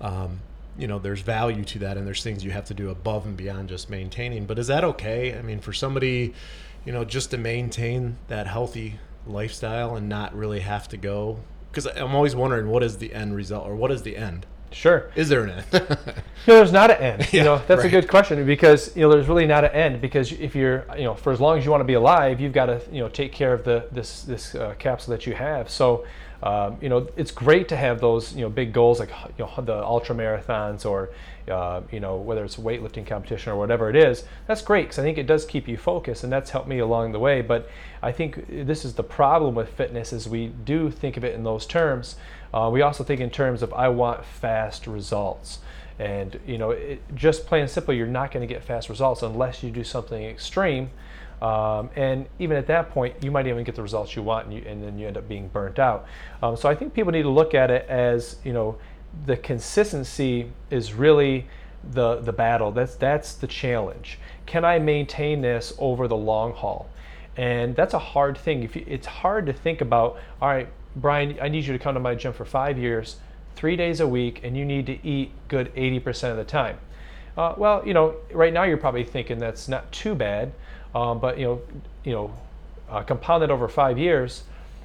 um, 0.00 0.40
you 0.78 0.86
know 0.86 0.98
there's 0.98 1.20
value 1.20 1.64
to 1.64 1.80
that 1.80 1.96
and 1.96 2.06
there's 2.06 2.22
things 2.22 2.44
you 2.44 2.50
have 2.50 2.64
to 2.64 2.74
do 2.74 2.90
above 2.90 3.26
and 3.26 3.36
beyond 3.36 3.68
just 3.68 3.90
maintaining 3.90 4.46
but 4.46 4.58
is 4.58 4.68
that 4.68 4.84
okay 4.84 5.36
i 5.36 5.42
mean 5.42 5.60
for 5.60 5.72
somebody 5.72 6.32
you 6.84 6.92
know 6.92 7.04
just 7.04 7.30
to 7.30 7.36
maintain 7.38 8.16
that 8.28 8.46
healthy 8.46 8.98
lifestyle 9.26 9.96
and 9.96 10.08
not 10.08 10.34
really 10.34 10.60
have 10.60 10.88
to 10.88 10.96
go 10.96 11.38
because 11.70 11.86
I'm 11.86 12.14
always 12.14 12.34
wondering 12.34 12.68
what 12.68 12.82
is 12.82 12.98
the 12.98 13.14
end 13.14 13.34
result 13.34 13.66
or 13.66 13.76
what 13.76 13.90
is 13.90 14.02
the 14.02 14.16
end. 14.16 14.46
Sure. 14.70 15.10
Is 15.14 15.28
there 15.28 15.44
an 15.44 15.50
end? 15.50 15.64
no, 15.72 16.54
there's 16.56 16.72
not 16.72 16.90
an 16.90 16.98
end. 16.98 17.28
Yeah, 17.32 17.38
you 17.38 17.44
know, 17.44 17.62
that's 17.66 17.78
right. 17.78 17.86
a 17.86 17.90
good 17.90 18.08
question 18.08 18.44
because 18.44 18.94
you 18.96 19.02
know 19.02 19.10
there's 19.10 19.28
really 19.28 19.46
not 19.46 19.64
an 19.64 19.72
end 19.72 20.00
because 20.00 20.32
if 20.32 20.54
you're 20.54 20.84
you 20.96 21.04
know 21.04 21.14
for 21.14 21.32
as 21.32 21.40
long 21.40 21.58
as 21.58 21.64
you 21.64 21.70
want 21.70 21.80
to 21.80 21.86
be 21.86 21.94
alive, 21.94 22.40
you've 22.40 22.52
got 22.52 22.66
to 22.66 22.80
you 22.92 23.00
know 23.00 23.08
take 23.08 23.32
care 23.32 23.52
of 23.52 23.64
the 23.64 23.86
this 23.92 24.22
this 24.22 24.54
uh, 24.54 24.74
capsule 24.78 25.12
that 25.12 25.26
you 25.26 25.34
have. 25.34 25.70
So 25.70 26.04
um, 26.42 26.78
you 26.80 26.88
know 26.88 27.08
it's 27.16 27.30
great 27.32 27.68
to 27.68 27.76
have 27.76 28.00
those 28.00 28.34
you 28.34 28.42
know 28.42 28.48
big 28.48 28.72
goals 28.72 29.00
like 29.00 29.10
you 29.38 29.44
know 29.44 29.62
the 29.64 29.82
ultra 29.82 30.14
marathons 30.14 30.86
or 30.86 31.10
uh, 31.50 31.80
you 31.90 31.98
know 31.98 32.16
whether 32.16 32.44
it's 32.44 32.56
weightlifting 32.56 33.06
competition 33.06 33.52
or 33.52 33.56
whatever 33.56 33.90
it 33.90 33.96
is. 33.96 34.24
That's 34.46 34.62
great 34.62 34.82
because 34.82 34.98
I 34.98 35.02
think 35.02 35.18
it 35.18 35.26
does 35.26 35.44
keep 35.44 35.66
you 35.66 35.76
focused 35.76 36.22
and 36.22 36.32
that's 36.32 36.50
helped 36.50 36.68
me 36.68 36.78
along 36.78 37.12
the 37.12 37.18
way. 37.18 37.42
But 37.42 37.68
I 38.02 38.12
think 38.12 38.46
this 38.48 38.84
is 38.84 38.94
the 38.94 39.02
problem 39.02 39.54
with 39.54 39.68
fitness 39.70 40.12
is 40.12 40.28
we 40.28 40.48
do 40.48 40.90
think 40.90 41.16
of 41.16 41.24
it 41.24 41.34
in 41.34 41.42
those 41.42 41.66
terms. 41.66 42.16
Uh, 42.54 42.70
we 42.72 42.82
also 42.82 43.02
think 43.02 43.20
in 43.20 43.30
terms 43.30 43.62
of 43.62 43.72
I 43.72 43.88
want 43.88 44.24
fast 44.24 44.86
results. 44.86 45.58
And 45.98 46.38
you 46.46 46.58
know, 46.58 46.70
it, 46.70 47.02
just 47.14 47.46
plain 47.46 47.62
and 47.62 47.70
simple, 47.70 47.92
you're 47.92 48.06
not 48.06 48.30
going 48.30 48.46
to 48.46 48.52
get 48.52 48.62
fast 48.62 48.88
results 48.88 49.22
unless 49.22 49.62
you 49.62 49.70
do 49.70 49.82
something 49.82 50.22
extreme. 50.22 50.90
Um, 51.40 51.90
and 51.94 52.26
even 52.38 52.56
at 52.56 52.66
that 52.66 52.90
point, 52.90 53.14
you 53.22 53.30
might 53.30 53.46
even 53.46 53.62
get 53.64 53.74
the 53.74 53.82
results 53.82 54.16
you 54.16 54.22
want, 54.22 54.46
and, 54.46 54.54
you, 54.54 54.62
and 54.66 54.82
then 54.82 54.98
you 54.98 55.06
end 55.06 55.16
up 55.16 55.28
being 55.28 55.48
burnt 55.48 55.78
out. 55.78 56.06
Um, 56.42 56.56
so 56.56 56.68
I 56.68 56.74
think 56.74 56.94
people 56.94 57.12
need 57.12 57.22
to 57.22 57.30
look 57.30 57.54
at 57.54 57.70
it 57.70 57.86
as 57.88 58.36
you 58.44 58.52
know, 58.52 58.78
the 59.26 59.36
consistency 59.36 60.50
is 60.70 60.92
really 60.92 61.46
the 61.92 62.16
the 62.16 62.32
battle. 62.32 62.72
That's 62.72 62.96
that's 62.96 63.34
the 63.34 63.46
challenge. 63.46 64.18
Can 64.46 64.64
I 64.64 64.78
maintain 64.78 65.40
this 65.40 65.72
over 65.78 66.08
the 66.08 66.16
long 66.16 66.52
haul? 66.52 66.88
And 67.36 67.76
that's 67.76 67.94
a 67.94 67.98
hard 68.00 68.36
thing. 68.36 68.64
If 68.64 68.74
you, 68.74 68.84
it's 68.88 69.06
hard 69.06 69.46
to 69.46 69.52
think 69.52 69.80
about, 69.80 70.18
all 70.42 70.48
right, 70.48 70.68
Brian, 70.96 71.38
I 71.40 71.48
need 71.48 71.64
you 71.64 71.72
to 71.72 71.78
come 71.78 71.94
to 71.94 72.00
my 72.00 72.16
gym 72.16 72.32
for 72.32 72.44
five 72.44 72.76
years, 72.76 73.16
three 73.54 73.76
days 73.76 74.00
a 74.00 74.08
week, 74.08 74.40
and 74.42 74.56
you 74.56 74.64
need 74.64 74.86
to 74.86 75.06
eat 75.06 75.30
good 75.46 75.72
80% 75.76 76.32
of 76.32 76.36
the 76.36 76.44
time. 76.44 76.78
Uh, 77.36 77.54
well, 77.56 77.86
you 77.86 77.94
know, 77.94 78.16
right 78.32 78.52
now 78.52 78.64
you're 78.64 78.76
probably 78.76 79.04
thinking 79.04 79.38
that's 79.38 79.68
not 79.68 79.90
too 79.92 80.16
bad, 80.16 80.50
um, 80.98 81.20
but 81.20 81.38
you 81.38 81.44
know, 81.44 81.62
you 82.04 82.12
know, 82.12 82.34
uh, 82.90 83.02
compound 83.02 83.42
that 83.42 83.50
over 83.50 83.68
five 83.68 83.98
years, 83.98 84.42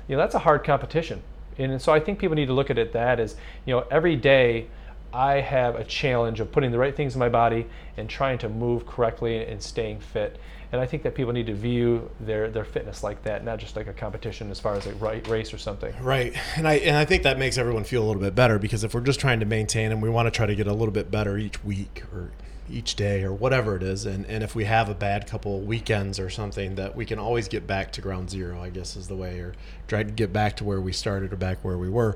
you 0.07 0.15
know, 0.15 0.21
that's 0.21 0.35
a 0.35 0.39
hard 0.39 0.63
competition. 0.63 1.21
And 1.57 1.81
so 1.81 1.91
I 1.91 1.99
think 1.99 2.19
people 2.19 2.35
need 2.35 2.47
to 2.47 2.53
look 2.53 2.69
at 2.69 2.77
it 2.77 2.93
that 2.93 3.19
as, 3.19 3.35
you 3.65 3.73
know, 3.73 3.85
every 3.89 4.15
day 4.15 4.67
I 5.11 5.41
have 5.41 5.75
a 5.75 5.83
challenge 5.83 6.39
of 6.39 6.51
putting 6.51 6.71
the 6.71 6.77
right 6.77 6.95
things 6.95 7.15
in 7.15 7.19
my 7.19 7.29
body 7.29 7.65
and 7.97 8.09
trying 8.09 8.37
to 8.39 8.49
move 8.49 8.85
correctly 8.85 9.43
and 9.43 9.61
staying 9.61 10.01
fit. 10.01 10.39
And 10.73 10.81
I 10.81 10.87
think 10.87 11.03
that 11.03 11.13
people 11.13 11.33
need 11.33 11.45
to 11.45 11.53
view 11.53 12.09
their, 12.19 12.49
their 12.49 12.65
fitness 12.65 13.03
like 13.03 13.21
that, 13.23 13.45
not 13.45 13.59
just 13.59 13.75
like 13.75 13.85
a 13.85 13.93
competition 13.93 14.49
as 14.49 14.59
far 14.59 14.73
as 14.73 14.87
a 14.87 14.93
race 14.95 15.53
or 15.53 15.59
something. 15.59 15.93
Right. 16.01 16.33
And 16.55 16.67
I, 16.67 16.77
and 16.77 16.97
I 16.97 17.05
think 17.05 17.21
that 17.23 17.37
makes 17.37 17.59
everyone 17.59 17.83
feel 17.83 18.01
a 18.03 18.07
little 18.07 18.21
bit 18.21 18.33
better 18.33 18.57
because 18.57 18.83
if 18.83 18.95
we're 18.95 19.01
just 19.01 19.19
trying 19.19 19.39
to 19.41 19.45
maintain 19.45 19.91
and 19.91 20.01
we 20.01 20.09
want 20.09 20.25
to 20.25 20.31
try 20.31 20.47
to 20.47 20.55
get 20.55 20.65
a 20.65 20.73
little 20.73 20.91
bit 20.91 21.11
better 21.11 21.37
each 21.37 21.63
week 21.63 22.01
or 22.11 22.31
each 22.71 22.95
day 22.95 23.23
or 23.23 23.31
whatever 23.31 23.75
it 23.75 23.83
is 23.83 24.07
and, 24.07 24.25
and 24.25 24.43
if 24.43 24.55
we 24.55 24.63
have 24.63 24.89
a 24.89 24.95
bad 24.95 25.27
couple 25.27 25.59
weekends 25.59 26.17
or 26.17 26.29
something 26.29 26.75
that 26.75 26.95
we 26.95 27.05
can 27.05 27.19
always 27.19 27.49
get 27.49 27.67
back 27.67 27.91
to 27.91 27.99
ground 27.99 28.29
zero 28.29 28.61
i 28.61 28.69
guess 28.69 28.95
is 28.95 29.09
the 29.09 29.15
way 29.15 29.37
or 29.39 29.53
try 29.89 30.01
to 30.01 30.09
get 30.09 30.31
back 30.31 30.55
to 30.55 30.63
where 30.63 30.79
we 30.79 30.93
started 30.93 31.33
or 31.33 31.35
back 31.35 31.57
where 31.61 31.77
we 31.77 31.89
were 31.89 32.15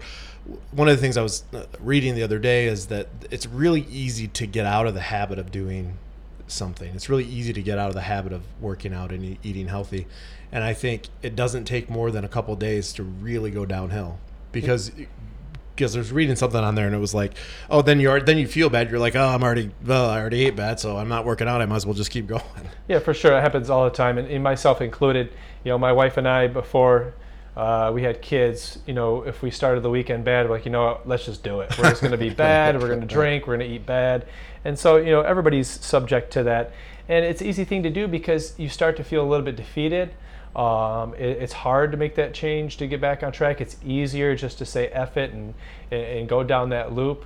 one 0.71 0.87
of 0.87 0.95
the 0.95 1.01
things 1.01 1.17
i 1.17 1.21
was 1.21 1.43
uh, 1.53 1.65
reading 1.81 2.15
the 2.15 2.23
other 2.23 2.39
day 2.39 2.65
is 2.65 2.87
that 2.87 3.09
it's 3.29 3.45
really 3.45 3.85
easy 3.89 4.25
to 4.25 4.47
get 4.47 4.65
out 4.65 4.87
of 4.87 4.93
the 4.93 5.01
habit 5.01 5.37
of 5.37 5.51
doing 5.51 5.97
something. 6.47 6.93
It's 6.95 7.09
really 7.09 7.25
easy 7.25 7.53
to 7.53 7.61
get 7.61 7.77
out 7.77 7.89
of 7.89 7.95
the 7.95 8.01
habit 8.01 8.33
of 8.33 8.43
working 8.61 8.93
out 8.93 9.11
and 9.11 9.37
eating 9.43 9.67
healthy. 9.67 10.07
And 10.51 10.63
I 10.63 10.73
think 10.73 11.07
it 11.21 11.35
doesn't 11.35 11.65
take 11.65 11.89
more 11.89 12.11
than 12.11 12.23
a 12.23 12.29
couple 12.29 12.55
days 12.55 12.93
to 12.93 13.03
really 13.03 13.51
go 13.51 13.65
downhill 13.65 14.19
because 14.51 14.91
because 15.75 15.93
there's 15.93 16.11
reading 16.11 16.35
something 16.35 16.59
on 16.59 16.73
there 16.73 16.87
and 16.87 16.95
it 16.95 16.99
was 16.99 17.13
like, 17.13 17.33
oh, 17.69 17.83
then 17.83 17.99
you 17.99 18.09
are 18.09 18.19
then 18.19 18.37
you 18.37 18.47
feel 18.47 18.69
bad. 18.69 18.89
You're 18.89 18.99
like, 18.99 19.15
oh, 19.15 19.27
I'm 19.27 19.43
already 19.43 19.71
well, 19.85 20.09
I 20.09 20.19
already 20.19 20.45
ate 20.45 20.55
bad, 20.55 20.79
so 20.79 20.97
I'm 20.97 21.09
not 21.09 21.25
working 21.25 21.47
out. 21.47 21.61
I 21.61 21.65
might 21.65 21.75
as 21.75 21.85
well 21.85 21.93
just 21.93 22.11
keep 22.11 22.27
going. 22.35 22.41
Yeah, 22.87 22.99
for 22.99 23.13
sure, 23.13 23.37
it 23.37 23.41
happens 23.41 23.69
all 23.69 23.83
the 23.83 23.95
time, 23.95 24.17
and, 24.17 24.27
and 24.27 24.43
myself 24.43 24.81
included. 24.81 25.31
You 25.63 25.71
know, 25.71 25.77
my 25.77 25.91
wife 25.91 26.17
and 26.17 26.27
I 26.27 26.47
before 26.47 27.13
uh, 27.57 27.91
we 27.91 28.03
had 28.03 28.21
kids, 28.21 28.77
you 28.85 28.93
know, 28.93 29.23
if 29.23 29.41
we 29.41 29.49
started 29.49 29.81
the 29.81 29.89
weekend 29.89 30.23
bad, 30.23 30.47
like, 30.47 30.63
you 30.63 30.71
know, 30.71 30.99
let's 31.05 31.25
just 31.25 31.41
do 31.43 31.61
it. 31.61 31.75
We're 31.75 31.89
just 31.89 32.01
going 32.01 32.11
to 32.11 32.17
be 32.17 32.29
bad. 32.47 32.79
We're 32.79 32.87
going 32.87 33.01
to 33.01 33.07
drink. 33.07 33.47
We're 33.47 33.57
going 33.57 33.67
to 33.67 33.75
eat 33.75 33.83
bad. 33.83 34.27
And 34.63 34.77
so, 34.77 34.97
you 34.97 35.09
know, 35.09 35.21
everybody's 35.21 35.67
subject 35.67 36.31
to 36.33 36.43
that. 36.43 36.71
And 37.09 37.25
it's 37.25 37.41
an 37.41 37.47
easy 37.47 37.63
thing 37.63 37.81
to 37.81 37.89
do 37.89 38.07
because 38.07 38.53
you 38.59 38.69
start 38.69 38.95
to 38.97 39.03
feel 39.03 39.23
a 39.23 39.27
little 39.27 39.43
bit 39.43 39.55
defeated. 39.55 40.13
Um, 40.55 41.15
it, 41.15 41.41
it's 41.41 41.53
hard 41.53 41.91
to 41.93 41.97
make 41.97 42.13
that 42.15 42.35
change 42.35 42.77
to 42.77 42.85
get 42.85 43.01
back 43.01 43.23
on 43.23 43.31
track. 43.31 43.59
It's 43.59 43.77
easier 43.83 44.35
just 44.35 44.59
to 44.59 44.65
say 44.65 44.89
F 44.89 45.17
it 45.17 45.33
and, 45.33 45.55
and, 45.89 46.01
and 46.01 46.29
go 46.29 46.43
down 46.43 46.69
that 46.69 46.93
loop. 46.93 47.25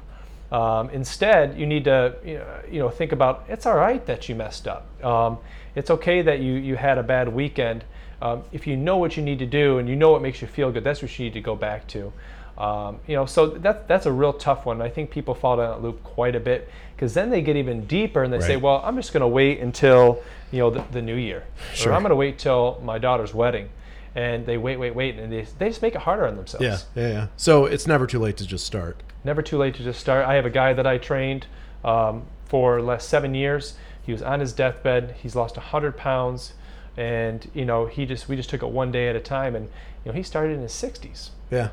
Um, 0.50 0.90
instead, 0.92 1.60
you 1.60 1.66
need 1.66 1.84
to 1.86 2.16
you 2.24 2.38
know, 2.38 2.60
you 2.72 2.80
know, 2.80 2.90
think 2.90 3.12
about 3.12 3.44
it's 3.50 3.66
all 3.66 3.76
right 3.76 4.06
that 4.06 4.30
you 4.30 4.36
messed 4.36 4.66
up. 4.66 5.04
Um, 5.04 5.40
it's 5.76 5.90
okay 5.90 6.22
that 6.22 6.40
you, 6.40 6.54
you 6.54 6.78
had 6.78 6.98
a 6.98 7.04
bad 7.04 7.28
weekend. 7.28 7.84
Um, 8.22 8.44
if 8.52 8.68
you 8.68 8.78
know 8.78 8.98
what 8.98 9.18
you 9.18 9.24
need 9.24 9.40
to 9.40 9.46
do 9.46 9.80
and 9.80 9.90
you 9.90 9.96
know 9.96 10.12
what 10.12 10.22
makes 10.22 10.42
you 10.42 10.48
feel 10.48 10.72
good, 10.72 10.84
that's 10.84 11.02
what 11.02 11.18
you 11.18 11.26
need 11.26 11.34
to 11.34 11.42
go 11.42 11.56
back 11.56 11.88
to. 11.88 12.14
Um, 12.58 13.00
you 13.08 13.16
know, 13.16 13.26
so 13.26 13.48
that, 13.48 13.88
that's 13.88 14.06
a 14.06 14.12
real 14.12 14.34
tough 14.34 14.66
one. 14.66 14.82
I 14.82 14.90
think 14.90 15.10
people 15.10 15.34
fall 15.34 15.58
down 15.58 15.72
that 15.72 15.82
loop 15.82 16.04
quite 16.04 16.36
a 16.36 16.40
bit 16.40 16.70
because 16.96 17.16
then 17.16 17.32
they 17.32 17.42
get 17.42 17.56
even 17.56 17.86
deeper 17.88 18.22
and 18.24 18.32
they 18.32 18.40
say, 18.40 18.58
well, 18.58 18.82
I'm 18.86 18.96
just 18.96 19.14
going 19.14 19.22
to 19.22 19.28
wait 19.28 19.60
until, 19.60 20.22
you 20.52 20.60
know, 20.60 20.70
the, 20.70 20.84
the 20.92 21.02
new 21.02 21.16
year. 21.16 21.44
Sure. 21.74 21.92
Or 21.92 21.96
I'm 21.96 22.04
going 22.04 22.12
to 22.12 22.16
wait 22.16 22.38
till 22.38 22.80
my 22.84 23.00
daughter's 23.00 23.34
wedding. 23.34 23.70
And 24.14 24.46
they 24.46 24.58
wait, 24.58 24.78
wait, 24.78 24.94
wait, 24.94 25.18
and 25.18 25.32
they, 25.32 25.48
they 25.58 25.70
just 25.70 25.82
make 25.82 25.96
it 25.96 26.02
harder 26.02 26.28
on 26.28 26.36
themselves. 26.36 26.64
Yeah, 26.64 26.78
yeah, 26.96 27.10
yeah. 27.10 27.28
So 27.38 27.66
it's 27.66 27.88
never 27.88 28.06
too 28.06 28.20
late 28.20 28.38
to 28.38 28.46
just 28.46 28.66
start. 28.66 29.02
Never 29.24 29.42
too 29.42 29.58
late 29.58 29.74
to 29.76 29.84
just 29.84 30.02
start. 30.02 30.28
I 30.28 30.36
have 30.36 30.46
a 30.46 30.50
guy 30.50 30.74
that 30.74 30.86
I 30.86 30.98
trained 30.98 31.48
um, 31.84 32.24
for 32.46 32.82
last 32.82 33.08
seven 33.08 33.34
years. 33.34 33.76
He 34.04 34.12
was 34.12 34.22
on 34.22 34.40
his 34.40 34.52
deathbed. 34.52 35.16
He's 35.22 35.36
lost 35.36 35.56
100 35.56 35.96
pounds, 35.96 36.54
and 36.98 37.50
you 37.54 37.66
know 37.66 37.86
he 37.86 38.06
just 38.06 38.28
we 38.28 38.36
just 38.36 38.50
took 38.50 38.64
it 38.64 38.70
one 38.70 38.92
day 38.92 39.08
at 39.08 39.16
a 39.16 39.20
time. 39.20 39.56
And 39.56 39.70
you 40.04 40.12
know 40.12 40.14
he 40.14 40.24
started 40.24 40.54
in 40.54 40.62
his 40.62 40.74
60s. 40.74 41.30
Yeah. 41.50 41.70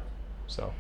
So 0.47 0.73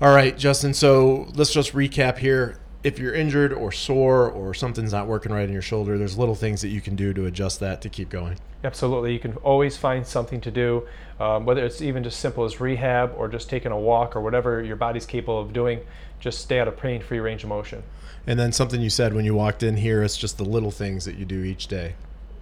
All 0.00 0.14
right, 0.14 0.36
Justin. 0.36 0.74
So 0.74 1.28
let's 1.34 1.52
just 1.52 1.72
recap 1.72 2.18
here. 2.18 2.58
If 2.82 2.98
you're 2.98 3.14
injured 3.14 3.50
or 3.52 3.72
sore 3.72 4.30
or 4.30 4.52
something's 4.52 4.92
not 4.92 5.06
working 5.06 5.32
right 5.32 5.46
in 5.46 5.52
your 5.52 5.62
shoulder, 5.62 5.96
there's 5.96 6.18
little 6.18 6.34
things 6.34 6.60
that 6.60 6.68
you 6.68 6.82
can 6.82 6.94
do 6.96 7.14
to 7.14 7.24
adjust 7.24 7.58
that 7.60 7.80
to 7.80 7.88
keep 7.88 8.10
going. 8.10 8.36
absolutely, 8.62 9.12
you 9.14 9.18
can 9.18 9.36
always 9.36 9.78
find 9.78 10.06
something 10.06 10.38
to 10.42 10.50
do, 10.50 10.86
um, 11.18 11.46
whether 11.46 11.64
it's 11.64 11.80
even 11.80 12.04
just 12.04 12.20
simple 12.20 12.44
as 12.44 12.60
rehab 12.60 13.14
or 13.16 13.26
just 13.26 13.48
taking 13.48 13.72
a 13.72 13.78
walk 13.78 14.14
or 14.14 14.20
whatever 14.20 14.62
your 14.62 14.76
body's 14.76 15.06
capable 15.06 15.40
of 15.40 15.54
doing. 15.54 15.80
Just 16.20 16.40
stay 16.40 16.60
out 16.60 16.68
of 16.68 16.76
pain-free 16.76 17.20
range 17.20 17.42
of 17.42 17.48
motion. 17.48 17.82
And 18.26 18.38
then 18.38 18.52
something 18.52 18.80
you 18.80 18.90
said 18.90 19.14
when 19.14 19.24
you 19.24 19.34
walked 19.34 19.62
in 19.62 19.78
here, 19.78 20.02
it's 20.02 20.16
just 20.16 20.38
the 20.38 20.44
little 20.44 20.70
things 20.70 21.04
that 21.04 21.16
you 21.16 21.24
do 21.24 21.42
each 21.42 21.66
day. 21.68 21.94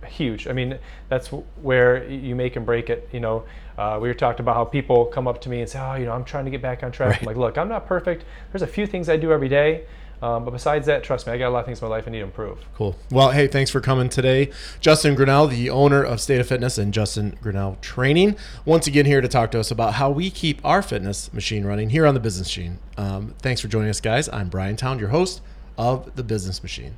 Huge. 0.07 0.47
I 0.49 0.53
mean, 0.53 0.79
that's 1.09 1.29
where 1.29 2.09
you 2.09 2.35
make 2.35 2.57
and 2.57 2.67
break 2.67 2.91
it. 2.91 3.09
You 3.13 3.21
know, 3.21 3.45
uh, 3.79 3.99
we 4.01 4.09
were 4.09 4.15
talked 4.15 4.41
about 4.41 4.57
how 4.57 4.65
people 4.65 5.07
come 5.07 5.27
up 5.27 5.41
to 5.43 5.49
me 5.49 5.61
and 5.61 5.69
say, 5.69 5.79
"Oh, 5.81 5.95
you 5.95 6.07
know, 6.07 6.13
I'm 6.13 6.25
trying 6.25 6.45
to 6.45 6.51
get 6.51 6.63
back 6.63 6.83
on 6.83 6.93
track." 6.93 7.11
Right. 7.11 7.21
I'm 7.21 7.27
like, 7.27 7.37
"Look, 7.37 7.59
I'm 7.59 7.69
not 7.69 7.87
perfect. 7.87 8.25
There's 8.53 8.63
a 8.63 8.67
few 8.67 8.87
things 8.87 9.09
I 9.09 9.17
do 9.17 9.33
every 9.33 9.49
day, 9.49 9.85
um, 10.21 10.45
but 10.45 10.51
besides 10.51 10.87
that, 10.87 11.03
trust 11.03 11.27
me, 11.27 11.33
I 11.33 11.39
got 11.39 11.49
a 11.49 11.51
lot 11.51 11.61
of 11.61 11.67
things 11.67 11.81
in 11.81 11.89
my 11.89 11.95
life 11.95 12.05
I 12.07 12.11
need 12.11 12.19
to 12.19 12.25
improve." 12.25 12.59
Cool. 12.75 12.97
Well, 13.11 13.31
hey, 13.31 13.47
thanks 13.47 13.71
for 13.71 13.81
coming 13.81 14.09
today. 14.09 14.51
Justin 14.81 15.15
Grinnell, 15.15 15.47
the 15.47 15.71
owner 15.71 16.03
of 16.03 16.21
State 16.21 16.41
of 16.41 16.47
Fitness 16.47 16.79
and 16.79 16.93
Justin 16.93 17.37
Grinnell 17.41 17.79
Training, 17.81 18.37
once 18.65 18.87
again 18.87 19.07
here 19.07 19.21
to 19.21 19.29
talk 19.29 19.51
to 19.53 19.61
us 19.61 19.71
about 19.71 19.95
how 19.95 20.11
we 20.11 20.31
keep 20.31 20.61
our 20.65 20.83
fitness 20.83 21.33
machine 21.33 21.65
running 21.65 21.91
here 21.91 22.07
on 22.07 22.15
the 22.15 22.21
Business 22.21 22.49
Machine. 22.49 22.79
Um, 22.97 23.35
thanks 23.39 23.61
for 23.61 23.69
joining 23.69 23.91
us, 23.91 24.01
guys. 24.01 24.29
I'm 24.29 24.49
Brian 24.49 24.77
Town, 24.77 24.99
your 24.99 25.09
host 25.09 25.41
of 25.79 26.15
the 26.17 26.23
Business 26.23 26.63
Machine. 26.63 26.97